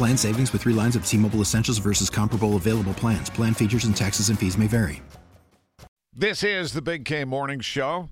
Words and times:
Plan 0.00 0.16
savings 0.16 0.50
with 0.54 0.62
three 0.62 0.72
lines 0.72 0.96
of 0.96 1.04
T 1.04 1.18
Mobile 1.18 1.42
Essentials 1.42 1.76
versus 1.76 2.08
comparable 2.08 2.56
available 2.56 2.94
plans. 2.94 3.28
Plan 3.28 3.52
features 3.52 3.84
and 3.84 3.94
taxes 3.94 4.30
and 4.30 4.38
fees 4.38 4.56
may 4.56 4.66
vary. 4.66 5.02
This 6.14 6.42
is 6.42 6.72
the 6.72 6.80
Big 6.80 7.04
K 7.04 7.26
Morning 7.26 7.60
Show. 7.60 8.08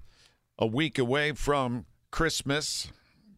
A 0.59 0.67
week 0.67 0.99
away 0.99 1.33
from 1.33 1.87
Christmas. 2.11 2.93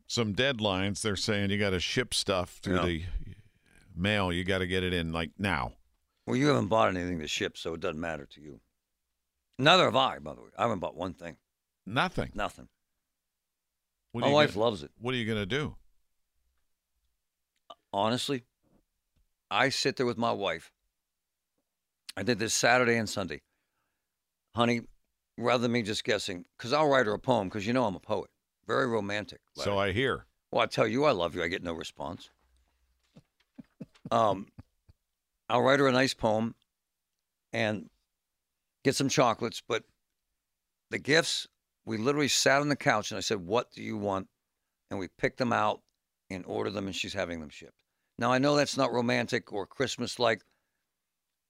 Some 0.08 0.34
deadlines. 0.34 1.00
They're 1.00 1.14
saying 1.14 1.50
you 1.50 1.58
got 1.58 1.70
to 1.70 1.78
ship 1.78 2.12
stuff 2.12 2.58
through 2.60 2.78
Yeah. 2.78 2.84
the 2.86 3.02
mail. 3.94 4.32
You 4.32 4.42
got 4.42 4.58
to 4.58 4.66
get 4.66 4.82
it 4.82 4.92
in 4.92 5.12
like 5.12 5.30
now. 5.38 5.74
Well, 6.26 6.34
you 6.34 6.48
haven't 6.48 6.66
bought 6.66 6.88
anything 6.88 7.20
to 7.20 7.28
ship, 7.28 7.56
so 7.56 7.74
it 7.74 7.80
doesn't 7.80 8.00
matter 8.00 8.26
to 8.32 8.40
you. 8.40 8.58
Neither 9.60 9.84
have 9.84 9.94
I, 9.94 10.18
by 10.18 10.34
the 10.34 10.40
way. 10.40 10.48
I 10.58 10.62
haven't 10.62 10.80
bought 10.80 10.96
one 10.96 11.14
thing. 11.14 11.36
Nothing. 11.86 12.32
Nothing. 12.34 12.66
What 14.10 14.22
My 14.22 14.28
wife 14.32 14.54
gonna- 14.54 14.64
loves 14.64 14.82
it. 14.82 14.90
What 14.98 15.14
are 15.14 15.18
you 15.18 15.24
going 15.26 15.38
to 15.38 15.46
do? 15.46 15.76
Honestly, 17.92 18.44
I 19.50 19.68
sit 19.68 19.96
there 19.96 20.06
with 20.06 20.18
my 20.18 20.32
wife. 20.32 20.70
I 22.16 22.22
did 22.22 22.38
this 22.38 22.54
Saturday 22.54 22.96
and 22.96 23.08
Sunday. 23.08 23.42
Honey, 24.54 24.82
rather 25.36 25.62
than 25.62 25.72
me 25.72 25.82
just 25.82 26.04
guessing, 26.04 26.44
because 26.56 26.72
I'll 26.72 26.88
write 26.88 27.06
her 27.06 27.14
a 27.14 27.18
poem, 27.18 27.48
because 27.48 27.66
you 27.66 27.72
know 27.72 27.84
I'm 27.84 27.96
a 27.96 28.00
poet. 28.00 28.30
Very 28.66 28.86
romantic. 28.86 29.40
So 29.56 29.78
I 29.78 29.92
hear. 29.92 30.26
Well, 30.52 30.62
I 30.62 30.66
tell 30.66 30.86
you 30.86 31.04
I 31.04 31.12
love 31.12 31.34
you. 31.34 31.42
I 31.42 31.48
get 31.48 31.62
no 31.62 31.72
response. 31.72 32.30
Um, 34.12 34.48
I'll 35.48 35.62
write 35.62 35.78
her 35.78 35.86
a 35.86 35.92
nice 35.92 36.14
poem 36.14 36.56
and 37.52 37.88
get 38.82 38.96
some 38.96 39.08
chocolates. 39.08 39.62
But 39.66 39.84
the 40.90 40.98
gifts, 40.98 41.46
we 41.84 41.96
literally 41.96 42.26
sat 42.26 42.60
on 42.60 42.68
the 42.68 42.74
couch 42.74 43.12
and 43.12 43.18
I 43.18 43.20
said, 43.20 43.38
What 43.38 43.70
do 43.70 43.84
you 43.84 43.96
want? 43.96 44.26
And 44.90 44.98
we 44.98 45.06
picked 45.16 45.38
them 45.38 45.52
out 45.52 45.80
and 46.30 46.44
ordered 46.46 46.70
them, 46.72 46.86
and 46.86 46.94
she's 46.94 47.14
having 47.14 47.40
them 47.40 47.48
shipped. 47.50 47.82
Now, 48.18 48.32
I 48.32 48.38
know 48.38 48.54
that's 48.56 48.76
not 48.76 48.92
romantic 48.92 49.52
or 49.52 49.66
Christmas 49.66 50.18
like, 50.18 50.42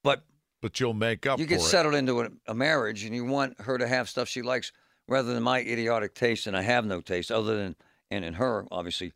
but 0.03 0.25
But 0.63 0.79
you'll 0.81 0.95
make 0.95 1.27
up 1.27 1.39
you 1.39 1.47
get 1.47 1.61
for 1.61 1.67
it. 1.67 1.69
settled 1.69 1.95
into 1.95 2.21
a, 2.21 2.29
a 2.47 2.55
marriage 2.55 3.05
and 3.05 3.15
you 3.15 3.25
want 3.25 3.61
her 3.61 3.77
to 3.79 3.87
have 3.89 4.09
stuff 4.09 4.29
she 4.29 4.43
likes 4.43 4.73
rather 5.09 5.35
than 5.35 5.43
my 5.43 5.59
idiotic 5.61 6.15
taste 6.15 6.47
and 6.47 6.57
i 6.57 6.63
have 6.63 6.85
no 6.87 7.01
taste 7.01 7.33
other 7.33 7.57
than 7.57 7.77
and 8.11 8.25
in 8.25 8.35
her 8.35 8.67
obviously. 8.71 9.13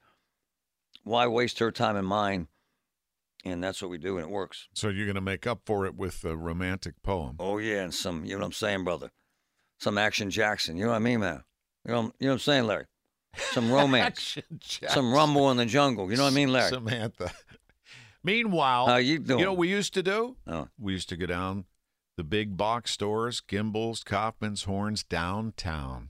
Why 1.04 1.26
waste 1.26 1.58
her 1.60 1.70
time 1.70 1.96
and 1.96 2.06
mine? 2.06 2.48
And 3.44 3.62
that's 3.62 3.82
what 3.82 3.90
we 3.90 3.98
do 3.98 4.16
and 4.16 4.26
it 4.26 4.30
works. 4.30 4.68
So 4.72 4.88
you're 4.88 5.04
going 5.06 5.14
to 5.16 5.20
make 5.20 5.46
up 5.46 5.60
for 5.66 5.84
it 5.86 5.94
with 5.94 6.24
a 6.24 6.36
romantic 6.36 6.94
poem. 7.02 7.36
oh 7.38 7.58
yeah 7.58 7.82
and 7.82 7.94
some 7.94 8.24
you 8.24 8.32
know 8.32 8.38
what 8.40 8.46
i'm 8.46 8.52
saying 8.52 8.84
brother? 8.84 9.10
Some 9.78 9.96
action 9.98 10.30
jackson. 10.30 10.76
You 10.76 10.84
know 10.84 10.90
what 10.90 10.96
i 10.96 11.00
mean 11.00 11.20
man? 11.20 11.44
You 11.86 11.92
know, 11.92 12.00
you 12.02 12.02
know 12.02 12.12
what 12.28 12.32
i'm 12.32 12.38
saying 12.40 12.64
larry 12.66 12.86
some 13.36 13.70
romance 13.70 14.38
some 14.88 15.12
rumble 15.12 15.50
in 15.50 15.56
the 15.56 15.66
jungle 15.66 16.10
you 16.10 16.16
know 16.16 16.24
what 16.24 16.32
i 16.32 16.34
mean 16.34 16.52
larry 16.52 16.70
Samantha. 16.70 17.32
Meanwhile, 18.24 18.86
how 18.86 18.96
you 18.96 19.18
doing 19.18 19.38
you 19.40 19.44
know 19.44 19.52
what 19.52 19.58
we 19.58 19.68
used 19.68 19.92
to 19.94 20.02
do? 20.02 20.36
oh, 20.46 20.68
We 20.78 20.94
used 20.94 21.10
to 21.10 21.16
go 21.16 21.26
down 21.26 21.66
the 22.16 22.24
big 22.24 22.56
box 22.56 22.90
stores, 22.90 23.42
Gimbels, 23.46 24.02
Kaufmann's, 24.02 24.64
Horne's, 24.64 25.02
downtown. 25.02 26.08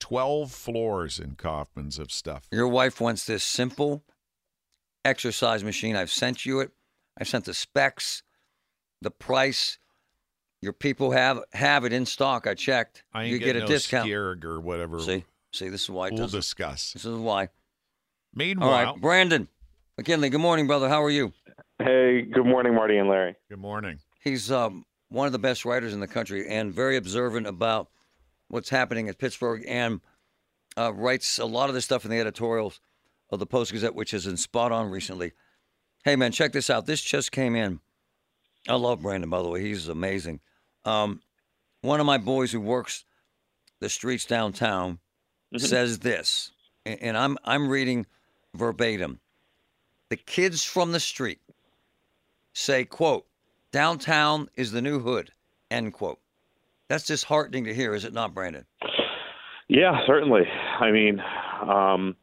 12 0.00 0.50
floors 0.50 1.20
in 1.20 1.36
Kaufmann's 1.36 2.00
of 2.00 2.10
stuff. 2.10 2.48
Your 2.50 2.66
wife 2.66 3.00
wants 3.00 3.24
this 3.24 3.44
simple 3.44 4.02
exercise 5.04 5.62
machine. 5.62 5.94
I've 5.94 6.10
sent 6.10 6.44
you 6.44 6.58
it. 6.58 6.72
I 7.16 7.22
sent 7.22 7.44
the 7.44 7.54
specs, 7.54 8.24
the 9.00 9.12
price. 9.12 9.78
Your 10.60 10.72
people 10.72 11.12
have 11.12 11.40
have 11.52 11.84
it 11.84 11.92
in 11.92 12.04
stock. 12.04 12.48
I 12.48 12.54
checked. 12.54 13.04
I 13.12 13.24
ain't 13.24 13.32
you 13.32 13.38
get 13.38 13.54
a 13.54 13.60
no 13.60 13.66
discount. 13.66 14.08
SkiErg 14.08 14.44
or 14.44 14.60
whatever. 14.60 14.98
See, 14.98 15.24
see, 15.52 15.68
this 15.68 15.82
is 15.84 15.90
why 15.90 16.08
it 16.08 16.12
we'll 16.14 16.22
doesn't. 16.24 16.38
discuss. 16.38 16.92
This 16.92 17.04
is 17.04 17.16
why. 17.16 17.48
Meanwhile, 18.34 18.68
All 18.68 18.92
right, 18.94 19.00
Brandon 19.00 19.48
McGinley. 20.00 20.30
Good 20.30 20.40
morning, 20.40 20.66
brother. 20.66 20.88
How 20.88 21.02
are 21.02 21.10
you? 21.10 21.32
Hey, 21.78 22.22
good 22.22 22.46
morning, 22.46 22.74
Marty 22.74 22.96
and 22.96 23.08
Larry. 23.08 23.34
good 23.48 23.58
morning. 23.58 23.98
He's 24.20 24.50
um, 24.52 24.84
one 25.08 25.26
of 25.26 25.32
the 25.32 25.38
best 25.38 25.64
writers 25.64 25.92
in 25.92 26.00
the 26.00 26.06
country 26.06 26.48
and 26.48 26.72
very 26.72 26.96
observant 26.96 27.46
about 27.46 27.88
what's 28.48 28.70
happening 28.70 29.08
at 29.08 29.18
Pittsburgh 29.18 29.64
and 29.66 30.00
uh, 30.78 30.92
writes 30.94 31.38
a 31.38 31.44
lot 31.44 31.68
of 31.68 31.74
the 31.74 31.80
stuff 31.80 32.04
in 32.04 32.10
the 32.10 32.20
editorials 32.20 32.80
of 33.30 33.38
the 33.38 33.46
Post 33.46 33.72
Gazette, 33.72 33.94
which 33.94 34.12
has 34.12 34.26
been 34.26 34.36
spot 34.36 34.72
on 34.72 34.90
recently. 34.90 35.32
Hey, 36.04 36.16
man, 36.16 36.32
check 36.32 36.52
this 36.52 36.70
out. 36.70 36.86
This 36.86 37.02
just 37.02 37.32
came 37.32 37.54
in. 37.56 37.80
I 38.68 38.74
love 38.76 39.02
Brandon, 39.02 39.28
by 39.28 39.42
the 39.42 39.48
way. 39.48 39.60
He's 39.60 39.88
amazing. 39.88 40.40
Um, 40.84 41.20
one 41.80 41.98
of 42.00 42.06
my 42.06 42.18
boys 42.18 42.52
who 42.52 42.60
works 42.60 43.04
the 43.80 43.88
streets 43.88 44.24
downtown 44.24 45.00
says 45.58 45.98
this, 46.00 46.52
and, 46.84 47.02
and 47.02 47.16
I'm 47.16 47.38
I'm 47.44 47.68
reading 47.68 48.06
verbatim. 48.54 49.20
The 50.08 50.16
kids 50.16 50.64
from 50.64 50.92
the 50.92 51.00
street 51.00 51.40
say, 52.52 52.84
"quote 52.84 53.26
Downtown 53.70 54.48
is 54.56 54.72
the 54.72 54.82
new 54.82 55.00
hood." 55.00 55.30
End 55.70 55.92
quote. 55.92 56.18
That's 56.88 57.06
disheartening 57.06 57.64
to 57.64 57.74
hear, 57.74 57.94
is 57.94 58.04
it 58.04 58.12
not, 58.12 58.34
Brandon? 58.34 58.66
Yeah, 59.68 60.00
certainly. 60.06 60.42
I 60.78 60.90
mean, 60.90 61.22
um, 61.66 62.14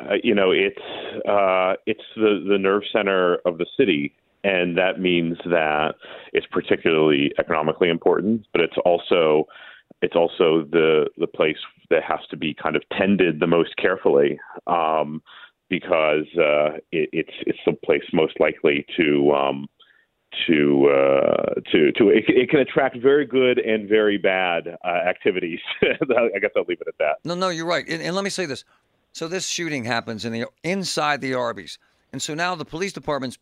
uh, 0.00 0.14
you 0.24 0.34
know, 0.34 0.50
it's 0.50 0.80
uh, 1.28 1.74
it's 1.86 2.02
the 2.16 2.44
the 2.48 2.58
nerve 2.58 2.82
center 2.92 3.36
of 3.46 3.58
the 3.58 3.66
city, 3.76 4.12
and 4.42 4.76
that 4.76 4.98
means 4.98 5.38
that 5.44 5.94
it's 6.32 6.46
particularly 6.50 7.32
economically 7.38 7.88
important, 7.88 8.46
but 8.52 8.60
it's 8.60 8.76
also 8.84 9.46
it's 10.00 10.16
also 10.16 10.64
the 10.70 11.08
the 11.18 11.26
place 11.26 11.56
that 11.90 12.02
has 12.02 12.20
to 12.30 12.36
be 12.36 12.54
kind 12.54 12.76
of 12.76 12.82
tended 12.96 13.40
the 13.40 13.46
most 13.46 13.76
carefully. 13.76 14.38
Um, 14.66 15.22
because 15.72 16.26
uh, 16.36 16.76
it, 16.92 17.08
it's 17.14 17.32
it's 17.46 17.58
the 17.64 17.72
place 17.72 18.02
most 18.12 18.38
likely 18.38 18.84
to 18.94 19.32
um, 19.32 19.66
to 20.46 20.86
uh, 20.88 21.54
to 21.72 21.92
to 21.92 22.08
it, 22.10 22.24
it 22.28 22.50
can 22.50 22.60
attract 22.60 22.98
very 22.98 23.24
good 23.24 23.58
and 23.58 23.88
very 23.88 24.18
bad 24.18 24.76
uh, 24.84 24.88
activities. 24.88 25.60
I 25.82 26.38
guess 26.38 26.50
I'll 26.56 26.64
leave 26.68 26.82
it 26.82 26.88
at 26.88 26.98
that. 26.98 27.16
No, 27.24 27.34
no, 27.34 27.48
you're 27.48 27.66
right. 27.66 27.88
And, 27.88 28.02
and 28.02 28.14
let 28.14 28.22
me 28.22 28.28
say 28.28 28.44
this. 28.44 28.64
So 29.12 29.28
this 29.28 29.48
shooting 29.48 29.84
happens 29.84 30.26
in 30.26 30.32
the 30.32 30.46
inside 30.62 31.22
the 31.22 31.32
Arby's, 31.32 31.78
and 32.12 32.20
so 32.20 32.34
now 32.34 32.54
the 32.54 32.66
police 32.66 32.92
department's 32.92 33.38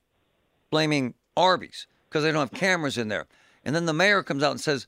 blaming 0.71 1.15
Arby's 1.37 1.89
because 2.09 2.23
they 2.23 2.31
don't 2.31 2.49
have 2.49 2.59
cameras 2.59 2.97
in 2.97 3.09
there. 3.09 3.27
And 3.65 3.75
then 3.75 3.87
the 3.87 3.93
mayor 3.93 4.23
comes 4.23 4.43
out 4.43 4.53
and 4.53 4.61
says, 4.61 4.87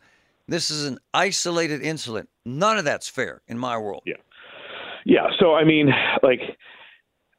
"This 0.49 0.71
is 0.71 0.87
an 0.87 0.99
isolated 1.15 1.83
incident." 1.83 2.29
None 2.45 2.79
of 2.79 2.85
that's 2.85 3.09
fair 3.09 3.43
in 3.47 3.59
my 3.59 3.79
world. 3.79 4.03
Yeah. 4.07 4.15
Yeah. 5.05 5.29
So 5.39 5.55
I 5.55 5.65
mean, 5.65 5.89
like, 6.23 6.41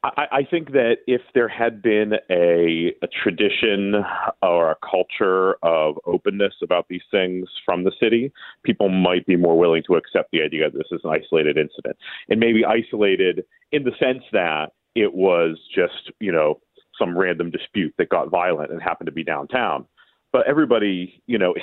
I, 0.03 0.25
I 0.31 0.43
think 0.49 0.71
that 0.71 0.97
if 1.07 1.21
there 1.33 1.47
had 1.47 1.81
been 1.81 2.13
a, 2.29 2.93
a 3.01 3.07
tradition 3.23 3.95
or 4.41 4.71
a 4.71 4.75
culture 4.89 5.55
of 5.63 5.95
openness 6.05 6.53
about 6.61 6.87
these 6.89 7.03
things 7.09 7.47
from 7.65 7.83
the 7.83 7.91
city, 8.01 8.31
people 8.63 8.89
might 8.89 9.25
be 9.25 9.37
more 9.37 9.57
willing 9.57 9.83
to 9.87 9.95
accept 9.95 10.31
the 10.31 10.41
idea 10.41 10.69
that 10.69 10.77
this 10.77 10.87
is 10.91 11.01
an 11.03 11.11
isolated 11.11 11.57
incident, 11.57 11.95
and 12.29 12.39
maybe 12.39 12.65
isolated 12.65 13.45
in 13.71 13.83
the 13.83 13.91
sense 13.99 14.23
that 14.33 14.71
it 14.95 15.13
was 15.13 15.57
just 15.73 16.11
you 16.19 16.31
know 16.31 16.59
some 16.99 17.17
random 17.17 17.49
dispute 17.49 17.93
that 17.97 18.09
got 18.09 18.29
violent 18.29 18.71
and 18.71 18.81
happened 18.81 19.07
to 19.07 19.13
be 19.13 19.23
downtown. 19.23 19.85
But 20.31 20.47
everybody, 20.47 21.21
you 21.27 21.37
know, 21.37 21.53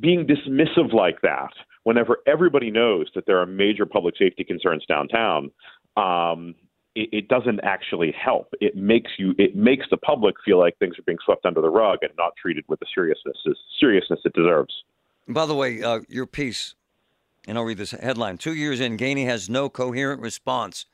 being 0.00 0.26
dismissive 0.26 0.92
like 0.92 1.20
that 1.22 1.50
whenever 1.84 2.18
everybody 2.26 2.70
knows 2.70 3.06
that 3.14 3.26
there 3.26 3.38
are 3.38 3.46
major 3.46 3.86
public 3.86 4.16
safety 4.18 4.42
concerns 4.42 4.84
downtown, 4.86 5.50
um, 5.96 6.54
it, 6.94 7.08
it 7.12 7.28
doesn't 7.28 7.60
actually 7.62 8.12
help. 8.12 8.52
It 8.60 8.76
makes 8.76 9.12
you 9.18 9.34
it 9.38 9.54
makes 9.54 9.86
the 9.90 9.96
public 9.96 10.34
feel 10.44 10.58
like 10.58 10.76
things 10.78 10.98
are 10.98 11.02
being 11.02 11.18
swept 11.24 11.46
under 11.46 11.60
the 11.60 11.70
rug 11.70 11.98
and 12.02 12.10
not 12.18 12.32
treated 12.40 12.64
with 12.68 12.80
the 12.80 12.86
seriousness 12.94 13.36
seriousness 13.78 14.20
it 14.24 14.32
deserves. 14.32 14.74
By 15.28 15.46
the 15.46 15.54
way, 15.54 15.82
uh, 15.82 16.00
your 16.08 16.26
piece, 16.26 16.74
and 17.46 17.56
I'll 17.56 17.64
read 17.64 17.78
this 17.78 17.92
headline: 17.92 18.38
Two 18.38 18.54
years 18.54 18.80
in, 18.80 18.96
Gainey 18.96 19.26
has 19.26 19.48
no 19.48 19.68
coherent 19.68 20.20
response 20.20 20.86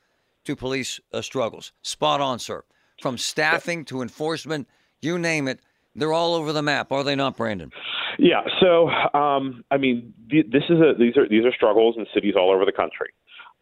to 0.45 0.55
police 0.55 0.99
uh, 1.13 1.21
struggles. 1.21 1.71
Spot 1.81 2.21
on, 2.21 2.39
sir. 2.39 2.63
From 3.01 3.17
staffing 3.17 3.83
to 3.85 4.01
enforcement, 4.01 4.67
you 5.01 5.17
name 5.17 5.47
it, 5.47 5.59
they're 5.95 6.13
all 6.13 6.35
over 6.35 6.53
the 6.53 6.61
map, 6.61 6.91
are 6.91 7.03
they 7.03 7.15
not, 7.15 7.37
Brandon? 7.37 7.71
Yeah. 8.17 8.41
So, 8.59 8.89
um, 8.89 9.63
I 9.71 9.77
mean, 9.77 10.13
th- 10.29 10.47
this 10.51 10.63
is 10.69 10.77
a 10.79 10.93
these 10.97 11.17
are 11.17 11.27
these 11.27 11.45
are 11.45 11.53
struggles 11.53 11.95
in 11.97 12.05
cities 12.13 12.35
all 12.37 12.51
over 12.51 12.65
the 12.65 12.71
country, 12.71 13.09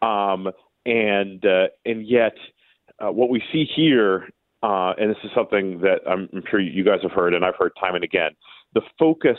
um, 0.02 0.52
and 0.84 1.44
uh, 1.44 1.68
and 1.84 2.06
yet 2.06 2.34
uh, 2.98 3.10
what 3.10 3.30
we 3.30 3.42
see 3.52 3.64
here, 3.64 4.28
uh, 4.62 4.92
and 4.98 5.10
this 5.10 5.18
is 5.24 5.30
something 5.34 5.80
that 5.80 6.00
I'm, 6.06 6.28
I'm 6.32 6.42
sure 6.50 6.60
you 6.60 6.84
guys 6.84 6.98
have 7.02 7.12
heard, 7.12 7.34
and 7.34 7.44
I've 7.44 7.56
heard 7.58 7.72
time 7.80 7.94
and 7.94 8.04
again, 8.04 8.32
the 8.74 8.82
focus 8.98 9.38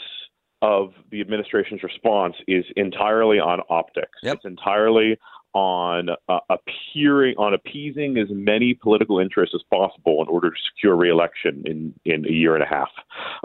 of 0.61 0.93
the 1.09 1.21
administration's 1.21 1.81
response 1.83 2.35
is 2.47 2.63
entirely 2.75 3.39
on 3.39 3.61
optics. 3.69 4.19
Yep. 4.21 4.35
It's 4.35 4.45
entirely 4.45 5.17
on 5.53 6.09
uh, 6.29 6.39
appearing 6.49 7.35
on 7.37 7.53
appeasing 7.53 8.17
as 8.17 8.27
many 8.29 8.73
political 8.73 9.19
interests 9.19 9.53
as 9.55 9.61
possible 9.69 10.21
in 10.21 10.27
order 10.27 10.49
to 10.49 10.55
secure 10.73 10.95
reelection 10.95 11.63
in 11.65 11.93
in 12.05 12.25
a 12.25 12.31
year 12.31 12.55
and 12.55 12.63
a 12.63 12.67
half. 12.67 12.89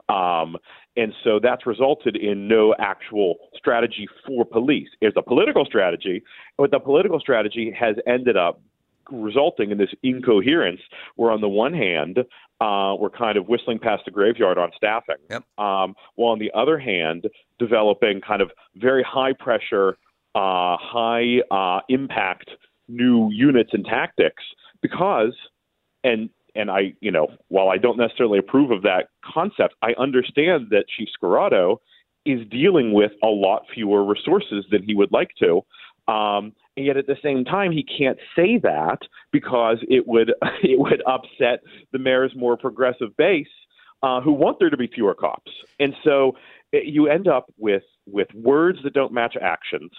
Um, 0.08 0.56
and 0.96 1.12
so 1.24 1.38
that's 1.42 1.66
resulted 1.66 2.16
in 2.16 2.48
no 2.48 2.74
actual 2.78 3.36
strategy 3.54 4.06
for 4.26 4.44
police. 4.44 4.88
It's 5.00 5.16
a 5.16 5.22
political 5.22 5.64
strategy, 5.64 6.22
but 6.56 6.70
the 6.70 6.80
political 6.80 7.20
strategy 7.20 7.74
has 7.78 7.96
ended 8.06 8.36
up 8.36 8.60
resulting 9.10 9.70
in 9.70 9.78
this 9.78 9.90
incoherence 10.02 10.80
where 11.16 11.30
on 11.30 11.40
the 11.40 11.48
one 11.48 11.72
hand 11.72 12.18
uh, 12.60 12.94
we're 12.98 13.10
kind 13.10 13.36
of 13.36 13.46
whistling 13.46 13.78
past 13.78 14.04
the 14.04 14.10
graveyard 14.10 14.58
on 14.58 14.70
staffing 14.76 15.16
Yep. 15.30 15.44
um, 15.58 15.94
while 16.16 16.32
on 16.32 16.38
the 16.38 16.50
other 16.54 16.78
hand 16.78 17.26
developing 17.58 18.20
kind 18.20 18.42
of 18.42 18.50
very 18.76 19.04
high 19.04 19.32
pressure 19.32 19.96
uh, 20.36 20.76
high 20.78 21.38
uh, 21.50 21.80
impact 21.88 22.50
new 22.88 23.30
units 23.32 23.70
and 23.72 23.86
tactics 23.86 24.42
because 24.82 25.34
and 26.04 26.28
and 26.54 26.70
I 26.70 26.92
you 27.00 27.10
know 27.10 27.28
while 27.48 27.70
I 27.70 27.78
don't 27.78 27.96
necessarily 27.96 28.38
approve 28.38 28.70
of 28.70 28.82
that 28.82 29.08
concept 29.24 29.74
I 29.80 29.94
understand 29.98 30.68
that 30.70 30.84
Chief 30.94 31.08
Scirotto 31.18 31.80
is 32.26 32.46
dealing 32.50 32.92
with 32.92 33.12
a 33.22 33.28
lot 33.28 33.62
fewer 33.72 34.04
resources 34.04 34.66
than 34.70 34.82
he 34.82 34.94
would 34.94 35.10
like 35.10 35.30
to 35.38 35.62
um, 36.06 36.52
and 36.76 36.84
yet 36.84 36.98
at 36.98 37.06
the 37.06 37.16
same 37.22 37.46
time 37.46 37.72
he 37.72 37.82
can't 37.82 38.18
say 38.36 38.58
that 38.58 38.98
because 39.32 39.78
it 39.88 40.06
would 40.06 40.34
it 40.62 40.78
would 40.78 41.02
upset 41.06 41.60
the 41.92 41.98
mayor's 41.98 42.32
more 42.36 42.58
progressive 42.58 43.16
base 43.16 43.48
uh, 44.02 44.20
who 44.20 44.32
want 44.32 44.58
there 44.58 44.70
to 44.70 44.76
be 44.76 44.86
fewer 44.86 45.14
cops. 45.14 45.50
And 45.80 45.94
so 46.04 46.36
you 46.72 47.08
end 47.08 47.28
up 47.28 47.46
with 47.58 47.82
with 48.06 48.28
words 48.34 48.78
that 48.84 48.92
don't 48.94 49.12
match 49.12 49.36
actions 49.40 49.90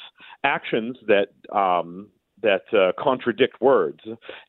actions 0.43 0.97
that 1.07 1.27
um, 1.55 2.07
that 2.41 2.61
uh, 2.73 2.91
contradict 3.01 3.59
words, 3.61 3.99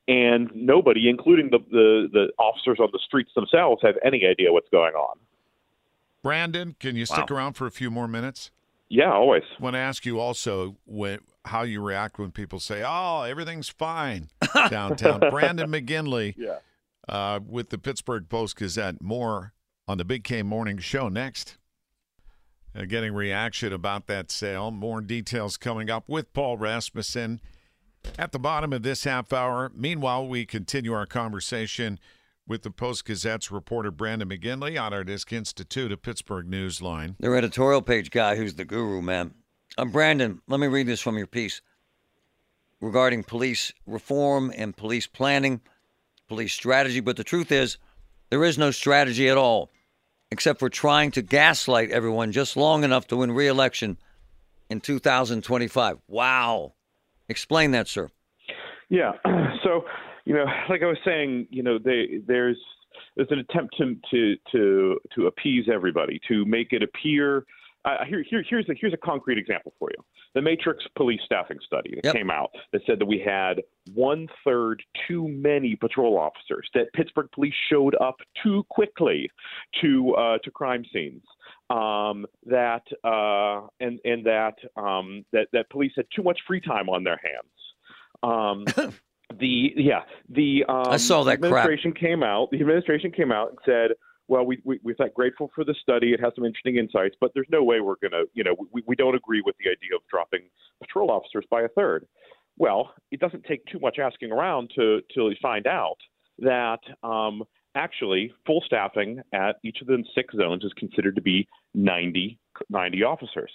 and 0.09 0.51
nobody, 0.55 1.09
including 1.09 1.51
the, 1.51 1.59
the 1.71 2.09
the 2.13 2.27
officers 2.39 2.79
on 2.81 2.89
the 2.93 2.99
streets 3.07 3.31
themselves, 3.35 3.81
have 3.83 3.95
any 4.05 4.27
idea 4.27 4.53
what's 4.53 4.69
going 4.71 4.95
on. 4.95 5.17
Brandon, 6.23 6.75
can 6.81 6.97
you 6.97 7.07
stick 7.07 7.31
around 7.31 7.55
for 7.55 7.67
a 7.67 7.71
few 7.71 7.91
more 7.91 8.09
minutes? 8.09 8.51
Yeah, 8.89 9.13
always. 9.13 9.43
I 9.59 9.63
want 9.63 9.75
to 9.75 9.79
ask 9.81 10.05
you 10.07 10.19
also 10.19 10.77
when, 10.87 11.21
how 11.45 11.63
you 11.63 11.83
react 11.83 12.19
when 12.19 12.31
people 12.33 12.59
say, 12.59 12.83
"Oh, 12.85 13.23
everything's 13.23 13.69
fine 13.69 14.29
downtown." 14.71 15.21
Brandon 15.31 15.71
McGinley, 15.71 16.35
Yeah. 16.37 16.59
uh, 17.09 17.41
with 17.47 17.69
the 17.71 17.79
Pittsburgh 17.79 18.29
Post 18.29 18.57
Gazette. 18.57 19.03
More 19.03 19.53
on 19.87 19.99
the 19.99 20.05
Big 20.05 20.25
K 20.25 20.43
Morning 20.43 20.79
Show 20.79 21.09
next. 21.09 21.58
Uh, 22.79 22.85
getting 22.85 23.13
reaction 23.13 23.73
about 23.73 24.07
that 24.07 24.31
sale. 24.31 24.71
More 24.71 25.01
details 25.01 25.57
coming 25.57 25.91
up 25.91 26.05
with 26.07 26.33
Paul 26.33 26.57
Rasmussen 26.59 27.41
at 28.17 28.31
the 28.31 28.39
bottom 28.39 28.73
of 28.73 28.83
this 28.83 29.03
half 29.03 29.33
hour. 29.33 29.73
Meanwhile, 29.75 30.29
we 30.29 30.47
continue 30.47 30.93
our 30.93 31.07
conversation 31.07 31.99
with 32.47 32.63
the 32.63 32.71
Post 32.71 33.05
Gazette's 33.05 33.51
reporter 33.51 33.91
Brandon 33.91 34.29
McGinley 34.29 34.81
on 34.81 34.95
our 34.95 35.03
Disc 35.03 35.33
Institute 35.33 35.91
of 35.91 36.03
Pittsburgh 36.03 36.49
Newsline. 36.49 37.17
Their 37.19 37.35
editorial 37.37 37.83
page 37.83 38.13
guy, 38.13 38.37
who's 38.37 38.55
the 38.55 38.65
guru, 38.65 39.03
man. 39.03 39.35
Um, 39.77 39.91
Brandon, 39.91 40.41
let 40.47 40.61
me 40.61 40.69
read 40.69 40.87
this 40.87 41.01
from 41.01 41.19
your 41.19 41.27
piece 41.27 41.61
regarding 42.81 43.25
police 43.25 43.73
reform 43.87 44.53
and 44.57 44.77
police 44.77 45.09
planning, 45.09 45.61
police 46.29 46.53
strategy. 46.53 47.01
But 47.01 47.17
the 47.17 47.25
truth 47.25 47.51
is, 47.51 47.77
there 48.31 48.45
is 48.45 48.57
no 48.57 48.71
strategy 48.71 49.29
at 49.29 49.37
all, 49.37 49.71
except 50.31 50.59
for 50.59 50.69
trying 50.69 51.11
to 51.13 51.23
gaslight 51.23 51.91
everyone 51.91 52.33
just 52.33 52.57
long 52.57 52.85
enough 52.85 53.07
to 53.09 53.17
win 53.17 53.33
re-election 53.33 53.97
in 54.69 54.81
2025. 54.81 55.99
Wow. 56.07 56.75
Explain 57.29 57.73
that, 57.73 57.89
sir. 57.89 58.11
Yeah. 58.89 59.13
So, 59.65 59.85
you 60.25 60.35
know, 60.35 60.45
like 60.71 60.83
I 60.83 60.87
was 60.87 60.99
saying, 61.05 61.49
you 61.51 61.65
know, 61.65 61.79
they, 61.79 62.21
there's 62.27 62.57
there's 63.17 63.29
an 63.31 63.41
attempt 63.41 63.77
to 63.79 63.97
to 64.11 64.37
to 64.53 65.01
to 65.17 65.27
appease 65.27 65.67
everybody, 65.73 66.21
to 66.29 66.45
make 66.45 66.73
it 66.73 66.83
appear. 66.83 67.45
Uh, 67.85 68.05
here, 68.09 68.25
here, 68.31 68.45
here's 68.49 68.69
a 68.69 68.75
here's 68.81 68.95
a 68.95 68.99
concrete 68.99 69.37
example 69.37 69.75
for 69.79 69.91
you. 69.91 70.03
The 70.35 70.43
Matrix 70.43 70.85
Police 70.97 71.21
Staffing 71.25 71.59
Study 71.65 71.95
that 71.97 72.05
Yep. 72.07 72.15
came 72.15 72.31
out 72.31 72.51
that 72.73 72.83
said 72.87 72.99
that 72.99 73.07
we 73.07 73.19
had 73.19 73.63
one 73.95 74.29
third 74.45 74.83
too 75.07 75.27
many 75.29 75.75
patrol 75.77 76.19
officers. 76.19 76.69
That 76.75 76.93
Pittsburgh 76.93 77.29
police 77.33 77.55
showed 77.71 77.95
up 78.01 78.17
too 78.43 78.65
quickly 78.69 79.31
to 79.81 80.15
uh, 80.15 80.39
to 80.45 80.51
crime 80.51 80.85
scenes. 80.93 81.23
Um, 81.71 82.27
that 82.47 82.83
uh, 83.05 83.67
and 83.81 83.99
and 84.05 84.25
that 84.27 84.55
um, 84.77 85.25
that 85.33 85.49
that 85.53 85.69
police 85.71 85.93
had 85.97 86.07
too 86.15 86.23
much 86.23 86.39
free 86.47 86.61
time 86.61 86.89
on 86.89 87.05
their 87.05 87.21
hands. 87.23 87.53
Um, 88.23 88.65
the 89.39 89.73
yeah 89.77 90.03
the 90.29 90.65
um, 90.69 90.85
I 90.89 90.97
saw 90.97 91.25
that 91.25 91.41
the 91.41 91.49
crap. 91.49 91.65
administration 91.65 91.93
came 91.93 92.23
out. 92.23 92.51
The 92.51 92.61
administration 92.61 93.11
came 93.13 93.33
out 93.33 93.51
and 93.51 93.59
said, 93.65 93.91
"Well, 94.29 94.45
we, 94.45 94.61
we 94.65 94.79
we're 94.83 94.95
grateful 95.15 95.51
for 95.55 95.65
the 95.65 95.75
study. 95.83 96.13
It 96.13 96.21
has 96.21 96.33
some 96.35 96.45
interesting 96.45 96.77
insights, 96.77 97.17
but 97.21 97.33
there's 97.35 97.49
no 97.51 97.65
way 97.65 97.81
we're 97.81 97.97
gonna 98.03 98.25
you 98.35 98.45
know 98.45 98.55
we 98.73 98.83
we 98.87 98.95
don't 98.95 99.15
agree 99.15 99.43
with 99.45 99.57
the 99.59 99.71
idea 99.71 99.97
of 99.97 100.03
dropping 100.11 100.49
patrol 100.81 101.11
officers 101.11 101.45
by 101.51 101.63
a 101.63 101.69
third. 101.69 102.07
Well, 102.59 102.93
it 103.11 103.21
doesn't 103.21 103.45
take 103.45 103.65
too 103.67 103.79
much 103.79 103.99
asking 103.99 104.33
around 104.33 104.71
to 104.77 105.01
to 105.15 105.35
find 105.41 105.67
out 105.67 105.99
that 106.41 106.81
um, 107.03 107.43
actually 107.75 108.33
full 108.47 108.63
staffing 108.67 109.21
at 109.33 109.57
each 109.65 109.79
of 109.81 109.87
the 109.87 110.03
six 110.15 110.35
zones 110.35 110.65
is 110.65 110.73
considered 110.77 111.15
to 111.15 111.23
be 111.23 111.47
90, 111.75 112.39
90 112.71 113.03
officers, 113.05 113.51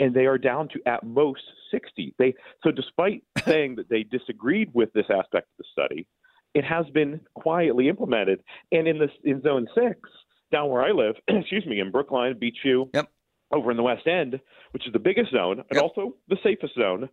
and 0.00 0.14
they 0.14 0.26
are 0.26 0.38
down 0.38 0.68
to 0.68 0.80
at 0.86 1.04
most 1.04 1.42
60. 1.70 2.14
They 2.18 2.34
so 2.64 2.70
despite 2.70 3.22
saying 3.44 3.76
that 3.76 3.88
they 3.88 4.02
disagreed 4.02 4.70
with 4.74 4.92
this 4.92 5.06
aspect 5.10 5.48
of 5.48 5.58
the 5.58 5.64
study, 5.72 6.06
it 6.58 6.64
has 6.64 6.86
been 6.92 7.20
quietly 7.34 7.88
implemented. 7.88 8.42
And 8.72 8.86
in 8.88 8.98
this 8.98 9.10
in 9.24 9.40
Zone 9.42 9.66
Six, 9.74 9.98
down 10.52 10.68
where 10.70 10.82
I 10.82 10.90
live, 10.90 11.14
excuse 11.28 11.64
me, 11.66 11.80
in 11.80 11.90
Brookline, 11.90 12.34
Beechview, 12.34 12.90
Yep. 12.94 13.08
over 13.52 13.70
in 13.70 13.76
the 13.76 13.82
West 13.82 14.06
End, 14.06 14.40
which 14.72 14.86
is 14.86 14.92
the 14.92 14.98
biggest 14.98 15.30
zone 15.32 15.58
and 15.70 15.76
Yep. 15.76 15.82
also 15.82 16.14
the 16.28 16.36
safest 16.42 16.74
zone, 16.74 17.08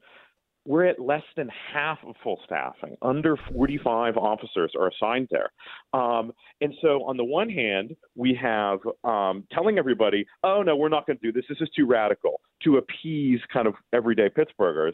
we're 0.66 0.86
at 0.86 1.00
less 1.00 1.24
than 1.38 1.50
half 1.74 2.00
of 2.06 2.16
full 2.24 2.40
staffing. 2.44 2.98
Under 3.02 3.38
45 3.54 4.18
officers 4.18 4.72
are 4.78 4.90
assigned 4.90 5.30
there. 5.30 5.52
Um, 5.94 6.32
and 6.62 6.74
so, 6.82 7.04
on 7.06 7.18
the 7.18 7.24
one 7.24 7.50
hand, 7.50 7.96
we 8.16 8.38
have 8.42 8.80
um, 9.04 9.46
telling 9.52 9.78
everybody, 9.78 10.26
oh, 10.44 10.64
no, 10.64 10.76
we're 10.76 10.90
not 10.90 11.06
going 11.06 11.20
to 11.20 11.24
do 11.24 11.32
this. 11.32 11.46
This 11.48 11.60
is 11.62 11.70
too 11.76 11.86
radical 11.86 12.42
to 12.64 12.78
appease 12.78 13.40
kind 13.54 13.68
of 13.68 13.76
everyday 13.94 14.30
Pittsburghers, 14.30 14.94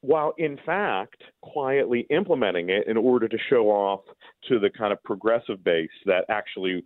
while 0.00 0.34
in 0.36 0.58
fact 0.66 1.22
quietly 1.42 2.06
implementing 2.10 2.68
it 2.68 2.86
in 2.88 2.96
order 2.96 3.28
to 3.28 3.38
show 3.48 3.68
off 3.68 4.00
to 4.48 4.58
the 4.58 4.68
kind 4.68 4.92
of 4.92 5.02
progressive 5.04 5.62
base 5.62 5.88
that 6.06 6.24
actually 6.28 6.84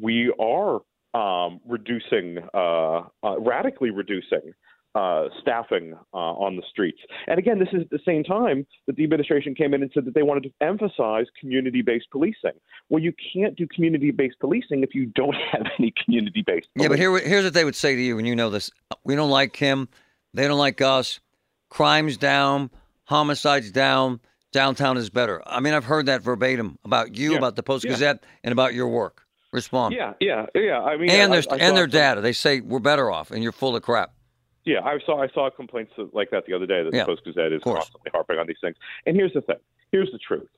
we 0.00 0.32
are 0.40 0.80
um, 1.14 1.60
reducing, 1.66 2.38
uh, 2.54 3.02
uh, 3.22 3.38
radically 3.40 3.90
reducing 3.90 4.52
uh, 4.96 5.28
staffing 5.42 5.94
uh, 6.14 6.16
on 6.16 6.56
the 6.56 6.62
streets. 6.70 6.98
And 7.26 7.38
again, 7.38 7.58
this 7.58 7.68
is 7.72 7.82
at 7.82 7.90
the 7.90 7.98
same 8.06 8.24
time 8.24 8.66
that 8.86 8.96
the 8.96 9.04
administration 9.04 9.54
came 9.54 9.74
in 9.74 9.82
and 9.82 9.90
said 9.92 10.04
that 10.06 10.14
they 10.14 10.22
wanted 10.22 10.44
to 10.44 10.50
emphasize 10.66 11.26
community 11.38 11.82
based 11.82 12.06
policing. 12.10 12.58
Well, 12.88 13.02
you 13.02 13.12
can't 13.34 13.54
do 13.56 13.66
community 13.66 14.10
based 14.10 14.38
policing 14.40 14.82
if 14.82 14.94
you 14.94 15.06
don't 15.06 15.34
have 15.52 15.66
any 15.78 15.92
community 16.04 16.42
based 16.46 16.68
Yeah, 16.74 16.88
but 16.88 16.98
here, 16.98 17.16
here's 17.18 17.44
what 17.44 17.54
they 17.54 17.64
would 17.64 17.76
say 17.76 17.94
to 17.94 18.00
you, 18.00 18.18
and 18.18 18.26
you 18.26 18.34
know 18.34 18.48
this. 18.50 18.70
We 19.04 19.14
don't 19.14 19.30
like 19.30 19.56
him. 19.56 19.88
They 20.34 20.48
don't 20.48 20.58
like 20.58 20.80
us. 20.80 21.20
Crime's 21.68 22.16
down. 22.16 22.70
Homicides 23.04 23.70
down. 23.70 24.20
Downtown 24.52 24.96
is 24.96 25.10
better. 25.10 25.42
I 25.46 25.60
mean, 25.60 25.74
I've 25.74 25.84
heard 25.84 26.06
that 26.06 26.22
verbatim 26.22 26.78
about 26.84 27.14
you, 27.16 27.32
Yeah, 27.32 27.38
about 27.38 27.56
the 27.56 27.62
Post 27.62 27.84
yeah. 27.84 27.90
Gazette, 27.90 28.24
and 28.42 28.52
about 28.52 28.72
your 28.72 28.88
work. 28.88 29.22
Respond. 29.52 29.94
Yeah, 29.94 30.14
yeah, 30.20 30.46
yeah. 30.54 30.80
I 30.80 30.96
mean, 30.96 31.10
And 31.10 31.32
I- 31.32 31.40
their 31.40 31.52
I 31.52 31.56
and 31.58 31.76
their 31.76 31.86
data. 31.86 32.20
They 32.22 32.32
say 32.32 32.60
we're 32.60 32.78
better 32.78 33.10
off, 33.10 33.30
and 33.30 33.42
you're 33.42 33.52
full 33.52 33.76
of 33.76 33.82
crap. 33.82 34.12
Yeah, 34.66 34.80
I 34.84 34.98
saw 35.06 35.22
I 35.22 35.28
saw 35.28 35.48
complaints 35.48 35.92
like 36.12 36.30
that 36.32 36.44
the 36.46 36.52
other 36.52 36.66
day 36.66 36.82
that 36.82 36.92
Yeah, 36.92 37.00
the 37.04 37.06
Post 37.06 37.24
Gazette 37.24 37.52
is 37.52 37.62
constantly 37.62 38.10
harping 38.12 38.38
on 38.38 38.46
these 38.46 38.58
things. 38.60 38.76
And 39.06 39.16
here's 39.16 39.32
the 39.32 39.40
thing. 39.40 39.56
Here's 39.92 40.10
the 40.12 40.18
truth. 40.18 40.48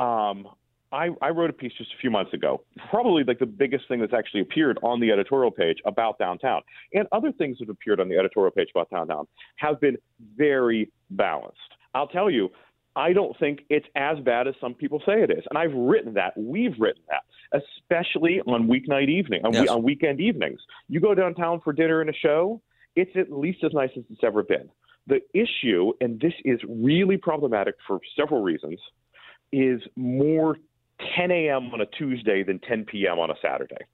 um, 0.00 0.48
I, 0.94 1.08
I 1.22 1.30
wrote 1.30 1.48
a 1.48 1.54
piece 1.54 1.72
just 1.78 1.90
a 1.94 1.96
few 2.02 2.10
months 2.10 2.34
ago, 2.34 2.64
probably 2.90 3.24
like 3.24 3.38
the 3.38 3.46
biggest 3.46 3.88
thing 3.88 4.00
that's 4.00 4.12
actually 4.12 4.42
appeared 4.42 4.78
on 4.82 5.00
the 5.00 5.10
editorial 5.10 5.50
page 5.50 5.78
about 5.86 6.18
downtown. 6.18 6.60
And 6.92 7.08
other 7.12 7.32
things 7.32 7.56
that 7.58 7.64
have 7.68 7.70
appeared 7.74 7.98
on 7.98 8.10
the 8.10 8.18
editorial 8.18 8.50
page 8.50 8.68
about 8.74 8.90
downtown 8.90 9.26
have 9.56 9.80
been 9.80 9.96
very 10.36 10.92
balanced. 11.08 11.56
I'll 11.94 12.08
tell 12.08 12.28
you, 12.28 12.50
I 12.94 13.14
don't 13.14 13.34
think 13.38 13.60
it's 13.70 13.86
as 13.96 14.18
bad 14.20 14.46
as 14.48 14.54
some 14.60 14.74
people 14.74 15.00
say 15.06 15.22
it 15.22 15.30
is. 15.30 15.42
And 15.48 15.58
I've 15.58 15.72
written 15.72 16.12
that. 16.12 16.34
We've 16.36 16.74
written 16.78 17.02
that, 17.08 17.22
especially 17.58 18.42
on 18.46 18.68
weeknight 18.68 19.08
evening, 19.08 19.46
on, 19.46 19.54
Yes. 19.54 19.68
on 19.70 19.82
weekend 19.82 20.20
evenings. 20.20 20.60
You 20.90 21.00
go 21.00 21.14
downtown 21.14 21.60
for 21.62 21.72
dinner 21.72 22.02
and 22.02 22.10
a 22.10 22.14
show, 22.14 22.60
it's 22.96 23.12
at 23.16 23.32
least 23.32 23.64
as 23.64 23.72
nice 23.72 23.90
as 23.96 24.04
it's 24.10 24.24
ever 24.24 24.42
been. 24.42 24.68
The 25.06 25.20
issue, 25.34 25.92
and 26.00 26.20
this 26.20 26.34
is 26.44 26.60
really 26.68 27.16
problematic 27.16 27.74
for 27.86 28.00
several 28.16 28.42
reasons, 28.42 28.78
is 29.52 29.80
more 29.96 30.56
10 31.16 31.30
a.m. 31.30 31.70
on 31.72 31.80
a 31.80 31.86
Tuesday 31.86 32.42
than 32.42 32.60
10 32.60 32.84
p.m. 32.84 33.18
on 33.18 33.30
a 33.30 33.34
Saturday. 33.42 33.84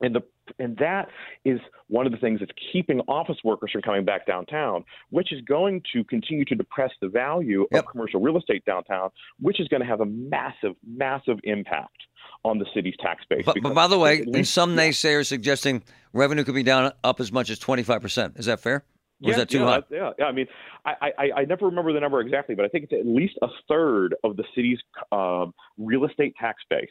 And 0.00 0.14
the 0.14 0.22
and 0.58 0.76
that 0.78 1.08
is 1.44 1.60
one 1.88 2.06
of 2.06 2.12
the 2.12 2.18
things 2.18 2.40
that's 2.40 2.52
keeping 2.72 3.00
office 3.08 3.38
workers 3.44 3.70
from 3.72 3.82
coming 3.82 4.04
back 4.04 4.26
downtown, 4.26 4.84
which 5.10 5.32
is 5.32 5.40
going 5.42 5.82
to 5.92 6.04
continue 6.04 6.44
to 6.44 6.54
depress 6.54 6.90
the 7.00 7.08
value 7.08 7.66
Yep. 7.72 7.84
of 7.84 7.90
commercial 7.90 8.20
real 8.20 8.36
estate 8.36 8.64
downtown, 8.64 9.10
which 9.40 9.60
is 9.60 9.68
going 9.68 9.80
to 9.80 9.86
have 9.86 10.00
a 10.00 10.06
massive, 10.06 10.74
massive 10.86 11.38
impact 11.44 11.96
on 12.44 12.58
the 12.58 12.66
city's 12.74 12.94
tax 13.00 13.24
base. 13.28 13.42
But, 13.44 13.58
but 13.62 13.74
by 13.74 13.86
the 13.86 13.98
way, 13.98 14.22
least- 14.24 14.52
some 14.54 14.76
naysayers 14.76 15.26
suggesting 15.26 15.82
revenue 16.12 16.44
could 16.44 16.54
be 16.54 16.62
down 16.62 16.92
up 17.04 17.20
as 17.20 17.32
much 17.32 17.50
as 17.50 17.58
25%. 17.58 18.38
Is 18.38 18.46
that 18.46 18.60
fair? 18.60 18.84
Or 19.22 19.30
is 19.30 19.36
that 19.36 19.48
too 19.48 19.58
yeah, 19.58 19.64
high? 19.64 19.82
Yeah, 19.90 20.10
yeah. 20.18 20.24
I 20.26 20.32
mean, 20.32 20.46
I, 20.84 21.12
I, 21.18 21.30
I 21.38 21.44
never 21.44 21.66
remember 21.66 21.92
the 21.92 22.00
number 22.00 22.20
exactly, 22.20 22.54
but 22.54 22.64
I 22.64 22.68
think 22.68 22.84
it's 22.84 22.92
at 22.92 23.06
least 23.06 23.34
a 23.42 23.48
third 23.68 24.14
of 24.22 24.36
the 24.36 24.44
city's 24.54 24.78
um, 25.10 25.52
real 25.76 26.04
estate 26.04 26.34
tax 26.38 26.62
base 26.70 26.88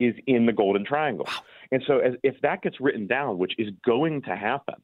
is 0.00 0.14
in 0.26 0.46
the 0.46 0.52
Golden 0.52 0.84
Triangle. 0.84 1.28
And 1.70 1.82
so, 1.86 1.98
as, 1.98 2.14
if 2.24 2.34
that 2.42 2.62
gets 2.62 2.80
written 2.80 3.06
down, 3.06 3.38
which 3.38 3.52
is 3.58 3.68
going 3.86 4.22
to 4.22 4.34
happen, 4.34 4.74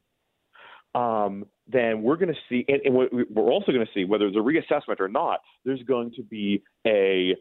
um, 0.94 1.46
then 1.66 2.02
we're 2.02 2.16
going 2.16 2.32
to 2.32 2.40
see, 2.48 2.64
and, 2.68 2.80
and 2.84 2.94
we- 2.94 3.24
we're 3.28 3.50
also 3.50 3.72
going 3.72 3.84
to 3.84 3.92
see, 3.92 4.04
whether 4.04 4.30
there's 4.30 4.36
a 4.36 4.38
reassessment 4.38 5.00
or 5.00 5.08
not, 5.08 5.40
there's 5.64 5.82
going 5.82 6.12
to 6.12 6.22
be 6.22 6.62
a 6.86 7.34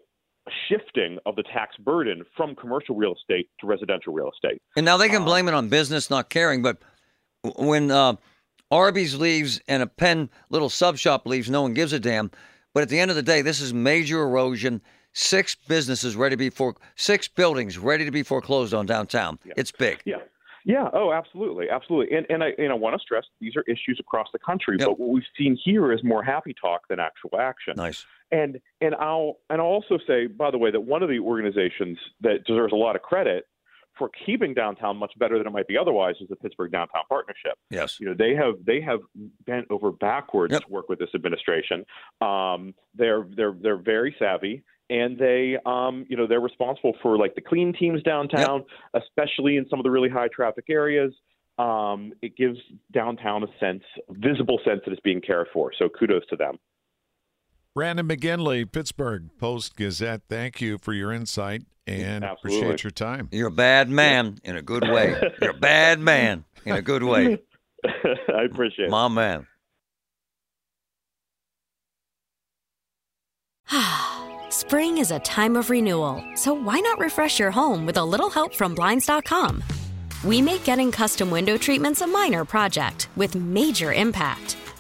shifting 0.68 1.20
of 1.26 1.36
the 1.36 1.44
tax 1.44 1.76
burden 1.78 2.24
from 2.36 2.56
commercial 2.56 2.96
real 2.96 3.14
estate 3.14 3.50
to 3.60 3.68
residential 3.68 4.14
real 4.14 4.32
estate. 4.32 4.62
And 4.76 4.86
now 4.86 4.96
Um, 4.96 5.00
they 5.02 5.10
can 5.10 5.26
blame 5.26 5.48
it 5.48 5.54
on 5.54 5.70
business 5.70 6.10
not 6.10 6.30
caring, 6.30 6.62
but 6.62 6.78
when 7.58 7.92
uh, 7.92 8.16
Arby's 8.72 9.16
leaves 9.16 9.62
and 9.68 9.82
a 9.82 9.88
pen 9.88 10.30
little 10.50 10.70
sub 10.70 10.98
shop 10.98 11.26
leaves, 11.26 11.50
no 11.50 11.62
one 11.62 11.74
gives 11.74 11.94
a 11.94 12.00
damn. 12.00 12.32
But 12.74 12.84
at 12.84 12.90
the 12.90 13.00
end 13.00 13.10
of 13.10 13.16
the 13.16 13.24
day, 13.24 13.42
this 13.42 13.62
is 13.62 13.74
major 13.74 14.22
erosion. 14.22 14.82
Six 15.14 15.56
businesses 15.56 16.16
ready 16.16 16.34
to 16.34 16.38
be 16.38 16.50
for 16.52 16.76
six 16.96 17.28
buildings 17.28 17.78
ready 17.78 18.06
to 18.06 18.12
be 18.12 18.22
foreclosed 18.22 18.74
on 18.74 18.86
downtown. 18.86 19.40
It's 19.56 19.72
big. 19.72 20.02
Yeah. 20.06 20.18
Yeah. 20.64 20.90
Oh, 20.92 21.14
absolutely, 21.14 21.70
absolutely. 21.70 22.16
And 22.16 22.28
and 22.30 22.44
I 22.44 22.50
and 22.58 22.72
I 22.72 22.76
want 22.76 22.94
to 22.94 23.00
stress 23.00 23.24
these 23.40 23.56
are 23.56 23.64
issues 23.64 23.98
across 24.02 24.28
the 24.34 24.40
country. 24.40 24.76
Yep. 24.78 24.88
But 24.90 25.00
what 25.00 25.10
we've 25.10 25.24
seen 25.38 25.58
here 25.64 25.94
is 25.94 26.04
more 26.04 26.22
happy 26.22 26.54
talk 26.54 26.88
than 26.90 27.00
actual 27.00 27.40
action. 27.40 27.74
Nice. 27.78 28.06
And 28.32 28.60
and 28.82 28.94
I'll 28.96 29.38
and 29.50 29.62
I'll 29.62 29.68
also 29.68 29.98
say, 30.06 30.28
by 30.28 30.52
the 30.52 30.58
way, 30.58 30.70
that 30.70 30.82
one 30.82 31.02
of 31.02 31.10
the 31.10 31.20
organizations 31.20 31.98
that 32.20 32.44
deserves 32.46 32.74
a 32.74 32.76
lot 32.76 32.98
of 32.98 33.02
credit 33.02 33.46
for 33.98 34.10
keeping 34.26 34.54
downtown 34.54 34.98
much 34.98 35.14
better 35.18 35.38
than 35.38 35.48
it 35.48 35.52
might 35.52 35.68
be 35.68 35.78
otherwise 35.78 36.16
is 36.22 36.30
the 36.30 36.36
Pittsburgh 36.36 36.72
Downtown 36.72 37.04
Partnership. 37.10 37.58
Yes. 37.70 38.00
You 38.00 38.08
know, 38.08 38.14
they 38.18 38.36
have 38.36 38.54
they 38.66 38.82
have 38.82 39.00
bent 39.46 39.68
over 39.70 39.92
backwards 39.92 40.54
Yep. 40.54 40.64
to 40.64 40.70
work 40.70 40.90
with 40.90 41.00
this 41.00 41.10
administration. 41.16 41.86
Um, 42.22 42.74
they're 42.96 43.26
they're 43.36 43.56
they're 43.62 43.78
very 43.78 44.16
savvy, 44.20 44.64
and 44.90 45.18
they 45.18 45.58
um, 45.66 46.06
you 46.10 46.18
know 46.18 46.28
they're 46.28 46.40
responsible 46.40 46.94
for 47.02 47.18
like 47.18 47.36
the 47.36 47.42
clean 47.42 47.74
teams 47.74 48.02
downtown, 48.04 48.64
especially 48.94 49.58
in 49.58 49.68
some 49.70 49.80
of 49.80 49.84
the 49.84 49.92
really 49.92 50.10
high 50.10 50.28
traffic 50.34 50.66
areas. 50.70 51.14
Um, 51.60 52.14
it 52.22 52.38
gives 52.38 52.60
downtown 52.94 53.44
a 53.44 53.48
sense, 53.60 53.82
visible 54.12 54.60
sense 54.64 54.82
that 54.86 54.92
it's 54.92 55.02
being 55.02 55.22
cared 55.22 55.48
for. 55.52 55.72
So 55.78 55.90
kudos 55.90 56.24
to 56.30 56.36
them. 56.36 56.60
Brandon 57.78 58.08
McGinley, 58.08 58.66
Pittsburgh 58.72 59.30
Post 59.38 59.76
Gazette. 59.76 60.24
Thank 60.28 60.62
you 60.62 60.80
for 60.80 60.94
your 60.94 61.12
insight 61.14 61.62
and 61.86 62.24
Absolutely. 62.24 62.58
appreciate 62.58 62.84
your 62.84 62.90
time. 62.90 63.30
You're 63.32 63.50
a 63.50 63.52
bad 63.52 63.88
man 63.88 64.40
in 64.44 64.58
a 64.58 64.64
good 64.64 64.90
way. 64.90 65.16
You're 65.42 65.52
a 65.52 65.54
bad 65.54 66.00
man 66.00 66.44
in 66.66 66.76
a 66.76 66.82
good 66.82 67.04
way. 67.04 67.38
I 67.86 68.46
appreciate 68.50 68.86
it. 68.86 68.90
My 68.90 69.08
man. 69.08 69.46
Spring 74.50 74.98
is 74.98 75.12
a 75.12 75.20
time 75.20 75.56
of 75.56 75.70
renewal, 75.70 76.24
so 76.34 76.56
why 76.56 76.80
not 76.80 76.98
refresh 76.98 77.38
your 77.38 77.52
home 77.52 77.86
with 77.86 77.98
a 77.98 78.04
little 78.04 78.32
help 78.32 78.56
from 78.56 78.74
Blinds.com? 78.74 79.64
We 80.24 80.42
make 80.42 80.64
getting 80.64 80.92
custom 80.92 81.30
window 81.30 81.60
treatments 81.60 82.02
a 82.02 82.08
minor 82.08 82.44
project 82.44 83.10
with 83.16 83.36
major 83.36 83.94
impact. 83.94 84.58